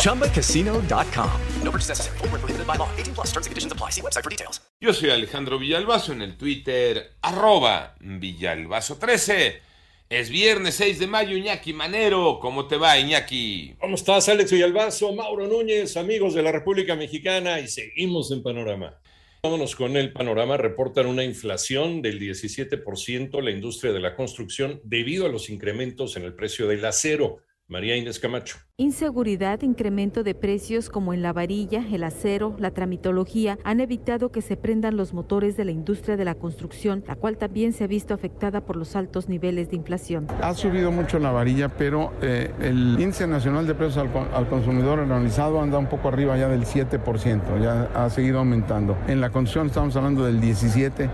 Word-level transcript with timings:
ChumbaCasino.com. 0.00 1.30
No 1.62 1.70
purchase 1.70 1.88
necessary. 1.88 2.18
Full 2.18 2.28
prohibited 2.28 2.66
by 2.66 2.76
law. 2.76 2.88
18 2.96 3.14
plus 3.14 3.28
terms 3.28 3.46
and 3.46 3.52
conditions 3.52 3.72
apply. 3.72 3.90
See 3.90 4.02
website 4.02 4.24
for 4.24 4.30
details. 4.30 4.60
Yo 4.80 4.92
soy 4.92 5.10
Alejandro 5.10 5.58
Villalbazo 5.58 6.12
en 6.12 6.22
el 6.22 6.36
Twitter, 6.36 7.12
arroba 7.20 7.96
Villalbazo13. 8.00 9.60
Es 10.08 10.30
viernes 10.30 10.74
6 10.74 10.98
de 10.98 11.06
mayo, 11.06 11.36
Iñaki 11.36 11.72
Manero. 11.72 12.40
¿Cómo 12.40 12.66
te 12.66 12.76
va, 12.76 12.98
Iñaki? 12.98 13.76
¿Cómo 13.78 13.94
estás, 13.94 14.28
Alex 14.28 14.50
Villalbazo, 14.50 15.12
Mauro 15.14 15.46
Núñez, 15.46 15.96
amigos 15.96 16.34
de 16.34 16.42
la 16.42 16.50
República 16.50 16.96
Mexicana? 16.96 17.60
Y 17.60 17.68
seguimos 17.68 18.32
en 18.32 18.42
Panorama. 18.42 18.98
Vámonos 19.42 19.76
con 19.76 19.96
el 19.96 20.12
panorama. 20.12 20.56
Reportan 20.56 21.06
una 21.06 21.24
inflación 21.24 22.02
del 22.02 22.18
17% 22.18 23.40
la 23.42 23.50
industria 23.50 23.92
de 23.92 24.00
la 24.00 24.16
construcción 24.16 24.80
debido 24.82 25.26
a 25.26 25.28
los 25.28 25.48
incrementos 25.48 26.16
en 26.16 26.24
el 26.24 26.34
precio 26.34 26.66
del 26.66 26.84
acero. 26.84 27.38
María 27.68 27.96
Inés 27.96 28.18
Camacho. 28.18 28.58
Inseguridad, 28.80 29.60
incremento 29.60 30.22
de 30.22 30.34
precios 30.34 30.88
como 30.88 31.12
en 31.12 31.20
la 31.20 31.34
varilla, 31.34 31.84
el 31.92 32.02
acero, 32.02 32.56
la 32.58 32.70
tramitología 32.70 33.58
han 33.62 33.78
evitado 33.78 34.32
que 34.32 34.40
se 34.40 34.56
prendan 34.56 34.96
los 34.96 35.12
motores 35.12 35.54
de 35.58 35.66
la 35.66 35.70
industria 35.70 36.16
de 36.16 36.24
la 36.24 36.34
construcción, 36.34 37.04
la 37.06 37.14
cual 37.14 37.36
también 37.36 37.74
se 37.74 37.84
ha 37.84 37.86
visto 37.86 38.14
afectada 38.14 38.62
por 38.62 38.76
los 38.76 38.96
altos 38.96 39.28
niveles 39.28 39.68
de 39.68 39.76
inflación. 39.76 40.28
Ha 40.40 40.54
subido 40.54 40.90
mucho 40.90 41.18
la 41.18 41.30
varilla, 41.30 41.68
pero 41.68 42.14
eh, 42.22 42.54
el 42.62 42.98
índice 42.98 43.26
nacional 43.26 43.66
de 43.66 43.74
precios 43.74 43.98
al, 43.98 44.28
al, 44.32 44.48
consumidor 44.48 45.00
organizado 45.00 45.60
anda 45.60 45.76
un 45.76 45.90
poco 45.90 46.08
arriba 46.08 46.38
ya 46.38 46.48
del 46.48 46.64
7%, 46.64 47.62
ya 47.62 47.82
ha 47.94 48.08
seguido 48.08 48.38
aumentando. 48.38 48.96
En 49.08 49.20
la 49.20 49.28
construcción 49.28 49.66
estamos 49.66 49.94
hablando 49.96 50.24
del 50.24 50.40
17%, 50.40 51.10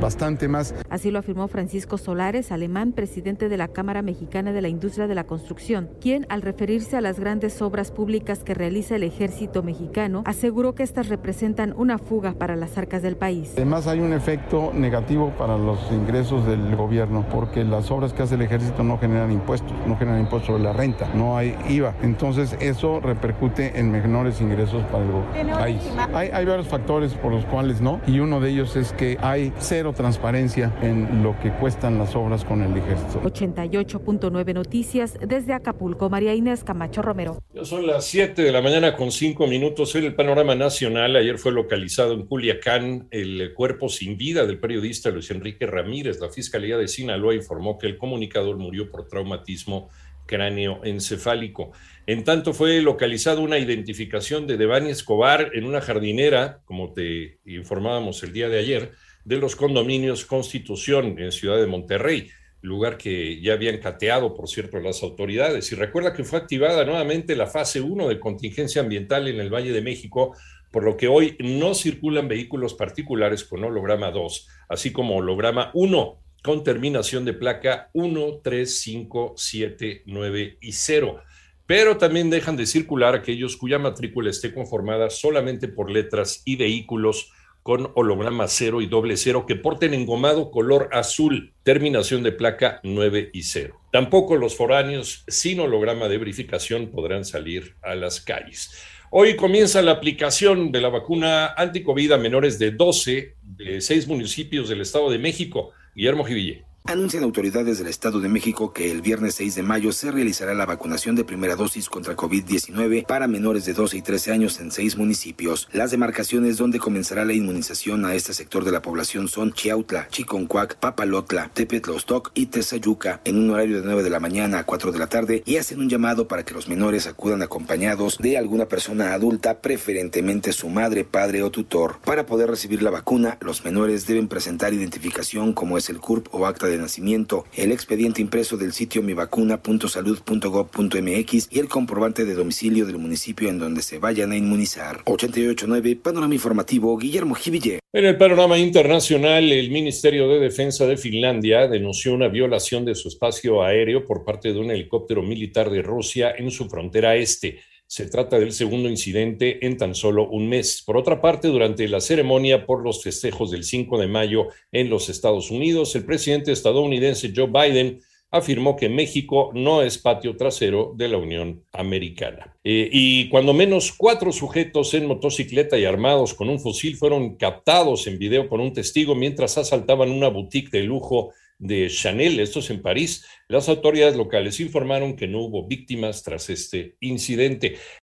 bastante 0.00 0.48
más. 0.48 0.74
Así 0.88 1.10
lo 1.10 1.18
afirmó 1.18 1.48
Francisco 1.48 1.98
Solares, 1.98 2.50
alemán, 2.50 2.92
presidente 2.92 3.50
de 3.50 3.58
la 3.58 3.68
Cámara 3.68 4.00
Mexicana 4.00 4.54
de 4.54 4.62
la 4.62 4.68
Industria 4.68 5.06
de 5.06 5.14
la 5.14 5.24
Construcción, 5.24 5.90
quien 6.00 6.24
al 6.30 6.40
referirse 6.78 6.96
a 6.96 7.00
las 7.00 7.18
grandes 7.18 7.60
obras 7.60 7.90
públicas 7.90 8.44
que 8.44 8.54
realiza 8.54 8.94
el 8.94 9.02
ejército 9.02 9.64
mexicano, 9.64 10.22
aseguró 10.26 10.76
que 10.76 10.84
estas 10.84 11.08
representan 11.08 11.74
una 11.76 11.98
fuga 11.98 12.34
para 12.34 12.54
las 12.54 12.78
arcas 12.78 13.02
del 13.02 13.16
país. 13.16 13.50
Además 13.56 13.88
hay 13.88 13.98
un 13.98 14.12
efecto 14.12 14.70
negativo 14.72 15.32
para 15.36 15.58
los 15.58 15.80
ingresos 15.90 16.46
del 16.46 16.76
gobierno, 16.76 17.26
porque 17.32 17.64
las 17.64 17.90
obras 17.90 18.12
que 18.12 18.22
hace 18.22 18.36
el 18.36 18.42
ejército 18.42 18.84
no 18.84 18.96
generan 18.96 19.32
impuestos, 19.32 19.72
no 19.88 19.96
generan 19.96 20.20
impuestos 20.20 20.46
sobre 20.46 20.62
la 20.62 20.72
renta, 20.72 21.08
no 21.14 21.36
hay 21.36 21.56
IVA. 21.68 21.96
Entonces 22.02 22.56
eso 22.60 23.00
repercute 23.00 23.80
en 23.80 23.90
menores 23.90 24.40
ingresos 24.40 24.84
para 24.84 25.04
el 25.04 25.50
país. 25.50 25.82
Hay, 26.14 26.28
hay 26.28 26.44
varios 26.44 26.68
factores 26.68 27.12
por 27.14 27.32
los 27.32 27.44
cuales 27.46 27.80
no, 27.80 28.00
y 28.06 28.20
uno 28.20 28.40
de 28.40 28.50
ellos 28.50 28.76
es 28.76 28.92
que 28.92 29.18
hay 29.20 29.52
cero 29.58 29.94
transparencia 29.96 30.72
en 30.80 31.24
lo 31.24 31.36
que 31.40 31.50
cuestan 31.50 31.98
las 31.98 32.14
obras 32.14 32.44
con 32.44 32.62
el 32.62 32.76
ejército. 32.76 33.20
88.9 33.22 34.54
Noticias 34.54 35.18
desde 35.26 35.54
Acapulco, 35.54 36.08
María 36.08 36.34
Inés 36.34 36.62
Camacho 36.68 37.00
Romero. 37.00 37.42
Son 37.62 37.86
las 37.86 38.04
7 38.08 38.42
de 38.42 38.52
la 38.52 38.60
mañana 38.60 38.94
con 38.94 39.10
5 39.10 39.46
minutos. 39.46 39.94
En 39.94 40.04
el 40.04 40.14
panorama 40.14 40.54
nacional, 40.54 41.16
ayer 41.16 41.38
fue 41.38 41.50
localizado 41.50 42.12
en 42.12 42.26
Culiacán 42.26 43.08
el 43.10 43.54
cuerpo 43.54 43.88
sin 43.88 44.18
vida 44.18 44.44
del 44.44 44.58
periodista 44.58 45.08
Luis 45.08 45.30
Enrique 45.30 45.64
Ramírez. 45.64 46.20
La 46.20 46.28
Fiscalía 46.28 46.76
de 46.76 46.86
Sinaloa 46.86 47.34
informó 47.34 47.78
que 47.78 47.86
el 47.86 47.96
comunicador 47.96 48.58
murió 48.58 48.90
por 48.90 49.08
traumatismo 49.08 49.88
cráneoencefálico. 50.26 51.72
En 52.06 52.22
tanto, 52.22 52.52
fue 52.52 52.82
localizada 52.82 53.40
una 53.40 53.58
identificación 53.58 54.46
de 54.46 54.58
Devani 54.58 54.90
Escobar 54.90 55.52
en 55.54 55.64
una 55.64 55.80
jardinera, 55.80 56.60
como 56.66 56.92
te 56.92 57.38
informábamos 57.46 58.22
el 58.24 58.34
día 58.34 58.50
de 58.50 58.58
ayer, 58.58 58.92
de 59.24 59.38
los 59.38 59.56
condominios 59.56 60.26
Constitución 60.26 61.18
en 61.18 61.32
Ciudad 61.32 61.56
de 61.56 61.66
Monterrey 61.66 62.28
lugar 62.60 62.98
que 62.98 63.40
ya 63.40 63.52
habían 63.54 63.78
cateado, 63.78 64.34
por 64.34 64.48
cierto, 64.48 64.80
las 64.80 65.02
autoridades. 65.02 65.70
Y 65.72 65.74
recuerda 65.74 66.12
que 66.12 66.24
fue 66.24 66.38
activada 66.38 66.84
nuevamente 66.84 67.36
la 67.36 67.46
fase 67.46 67.80
1 67.80 68.08
de 68.08 68.20
contingencia 68.20 68.82
ambiental 68.82 69.28
en 69.28 69.40
el 69.40 69.52
Valle 69.52 69.72
de 69.72 69.82
México, 69.82 70.36
por 70.70 70.84
lo 70.84 70.96
que 70.96 71.08
hoy 71.08 71.36
no 71.40 71.74
circulan 71.74 72.28
vehículos 72.28 72.74
particulares 72.74 73.44
con 73.44 73.64
holograma 73.64 74.10
2, 74.10 74.48
así 74.68 74.92
como 74.92 75.16
holograma 75.16 75.70
1 75.74 76.18
con 76.42 76.62
terminación 76.62 77.24
de 77.24 77.34
placa 77.34 77.90
1, 77.92 78.40
3, 78.42 78.80
5, 78.80 79.34
7, 79.36 80.02
9 80.06 80.58
y 80.60 80.72
0. 80.72 81.20
Pero 81.66 81.98
también 81.98 82.30
dejan 82.30 82.56
de 82.56 82.66
circular 82.66 83.14
aquellos 83.14 83.56
cuya 83.56 83.78
matrícula 83.78 84.30
esté 84.30 84.54
conformada 84.54 85.10
solamente 85.10 85.68
por 85.68 85.90
letras 85.90 86.42
y 86.44 86.56
vehículos 86.56 87.32
con 87.68 87.92
holograma 87.96 88.48
0 88.48 88.80
y 88.80 88.86
doble 88.86 89.18
0 89.18 89.44
que 89.46 89.54
porten 89.54 89.92
engomado 89.92 90.50
color 90.50 90.88
azul, 90.90 91.52
terminación 91.64 92.22
de 92.22 92.32
placa 92.32 92.80
9 92.82 93.28
y 93.34 93.42
0. 93.42 93.78
Tampoco 93.92 94.36
los 94.36 94.56
foráneos 94.56 95.22
sin 95.28 95.60
holograma 95.60 96.08
de 96.08 96.16
verificación 96.16 96.86
podrán 96.86 97.26
salir 97.26 97.74
a 97.82 97.94
las 97.94 98.22
calles. 98.22 98.72
Hoy 99.10 99.36
comienza 99.36 99.82
la 99.82 99.90
aplicación 99.90 100.72
de 100.72 100.80
la 100.80 100.88
vacuna 100.88 101.48
anticovid 101.48 102.12
a 102.12 102.16
menores 102.16 102.58
de 102.58 102.70
12 102.70 103.34
de 103.42 103.82
seis 103.82 104.08
municipios 104.08 104.70
del 104.70 104.80
Estado 104.80 105.10
de 105.10 105.18
México. 105.18 105.72
Guillermo 105.94 106.24
Jiville. 106.24 106.67
Anuncian 106.88 107.22
autoridades 107.22 107.76
del 107.76 107.88
Estado 107.88 108.18
de 108.18 108.30
México 108.30 108.72
que 108.72 108.90
el 108.90 109.02
viernes 109.02 109.34
6 109.34 109.56
de 109.56 109.62
mayo 109.62 109.92
se 109.92 110.10
realizará 110.10 110.54
la 110.54 110.64
vacunación 110.64 111.16
de 111.16 111.22
primera 111.22 111.54
dosis 111.54 111.90
contra 111.90 112.16
COVID-19 112.16 113.04
para 113.04 113.28
menores 113.28 113.66
de 113.66 113.74
12 113.74 113.98
y 113.98 114.00
13 114.00 114.32
años 114.32 114.58
en 114.58 114.70
seis 114.70 114.96
municipios. 114.96 115.68
Las 115.70 115.90
demarcaciones 115.90 116.56
donde 116.56 116.78
comenzará 116.78 117.26
la 117.26 117.34
inmunización 117.34 118.06
a 118.06 118.14
este 118.14 118.32
sector 118.32 118.64
de 118.64 118.72
la 118.72 118.80
población 118.80 119.28
son 119.28 119.52
Chiautla, 119.52 120.08
Chiconcuac, 120.08 120.76
Papalotla, 120.76 121.50
Tepetlostoc 121.52 122.30
y 122.32 122.46
Tezayuca 122.46 123.20
en 123.26 123.36
un 123.36 123.50
horario 123.50 123.82
de 123.82 123.84
9 123.84 124.02
de 124.02 124.08
la 124.08 124.18
mañana 124.18 124.60
a 124.60 124.64
4 124.64 124.90
de 124.90 124.98
la 124.98 125.08
tarde 125.08 125.42
y 125.44 125.58
hacen 125.58 125.80
un 125.80 125.90
llamado 125.90 126.26
para 126.26 126.46
que 126.46 126.54
los 126.54 126.68
menores 126.68 127.06
acudan 127.06 127.42
acompañados 127.42 128.16
de 128.16 128.38
alguna 128.38 128.64
persona 128.64 129.12
adulta, 129.12 129.60
preferentemente 129.60 130.54
su 130.54 130.70
madre, 130.70 131.04
padre 131.04 131.42
o 131.42 131.50
tutor. 131.50 131.98
Para 132.02 132.24
poder 132.24 132.48
recibir 132.48 132.82
la 132.82 132.90
vacuna, 132.90 133.36
los 133.42 133.62
menores 133.62 134.06
deben 134.06 134.26
presentar 134.26 134.72
identificación 134.72 135.52
como 135.52 135.76
es 135.76 135.90
el 135.90 135.98
CURP 135.98 136.34
o 136.34 136.46
acta 136.46 136.77
nacimiento, 136.78 137.44
el 137.54 137.72
expediente 137.72 138.22
impreso 138.22 138.56
del 138.56 138.72
sitio 138.72 139.02
mivacuna.salud.gov.mx 139.02 141.48
y 141.50 141.58
el 141.58 141.68
comprobante 141.68 142.24
de 142.24 142.34
domicilio 142.34 142.86
del 142.86 142.98
municipio 142.98 143.48
en 143.48 143.58
donde 143.58 143.82
se 143.82 143.98
vayan 143.98 144.32
a 144.32 144.36
inmunizar. 144.36 145.02
889 145.04 145.96
Panorama 145.96 146.34
Informativo 146.34 146.96
Guillermo 146.96 147.34
Jiville. 147.34 147.80
En 147.92 148.04
el 148.04 148.16
panorama 148.16 148.58
internacional, 148.58 149.50
el 149.50 149.70
Ministerio 149.70 150.28
de 150.28 150.40
Defensa 150.40 150.86
de 150.86 150.96
Finlandia 150.96 151.68
denunció 151.68 152.14
una 152.14 152.28
violación 152.28 152.84
de 152.84 152.94
su 152.94 153.08
espacio 153.08 153.62
aéreo 153.62 154.04
por 154.04 154.24
parte 154.24 154.52
de 154.52 154.58
un 154.58 154.70
helicóptero 154.70 155.22
militar 155.22 155.70
de 155.70 155.82
Rusia 155.82 156.34
en 156.36 156.50
su 156.50 156.68
frontera 156.68 157.16
este. 157.16 157.60
Se 157.90 158.06
trata 158.06 158.38
del 158.38 158.52
segundo 158.52 158.90
incidente 158.90 159.64
en 159.66 159.78
tan 159.78 159.94
solo 159.94 160.28
un 160.28 160.46
mes. 160.46 160.82
Por 160.84 160.98
otra 160.98 161.22
parte, 161.22 161.48
durante 161.48 161.88
la 161.88 162.02
ceremonia 162.02 162.66
por 162.66 162.82
los 162.82 163.02
festejos 163.02 163.50
del 163.50 163.64
5 163.64 163.96
de 163.96 164.06
mayo 164.06 164.48
en 164.72 164.90
los 164.90 165.08
Estados 165.08 165.50
Unidos, 165.50 165.96
el 165.96 166.04
presidente 166.04 166.52
estadounidense 166.52 167.32
Joe 167.34 167.46
Biden 167.46 168.02
afirmó 168.30 168.76
que 168.76 168.90
México 168.90 169.52
no 169.54 169.80
es 169.80 169.96
patio 169.96 170.36
trasero 170.36 170.92
de 170.94 171.08
la 171.08 171.16
Unión 171.16 171.64
Americana. 171.72 172.54
Eh, 172.62 172.90
y 172.92 173.30
cuando 173.30 173.54
menos 173.54 173.90
cuatro 173.96 174.32
sujetos 174.32 174.92
en 174.92 175.06
motocicleta 175.06 175.78
y 175.78 175.86
armados 175.86 176.34
con 176.34 176.50
un 176.50 176.60
fusil 176.60 176.94
fueron 176.96 177.36
captados 177.36 178.06
en 178.06 178.18
video 178.18 178.50
por 178.50 178.60
un 178.60 178.74
testigo 178.74 179.14
mientras 179.14 179.56
asaltaban 179.56 180.10
una 180.10 180.28
boutique 180.28 180.70
de 180.70 180.82
lujo 180.82 181.32
de 181.58 181.88
Chanel, 181.88 182.40
esto 182.40 182.60
es 182.60 182.70
en 182.70 182.82
París. 182.82 183.24
Las 183.48 183.68
autoridades 183.68 184.16
locales 184.16 184.60
informaron 184.60 185.16
que 185.16 185.26
no 185.26 185.40
hubo 185.40 185.66
víctimas 185.66 186.22
tras 186.22 186.50
este 186.50 186.96
incidente. 187.00 187.76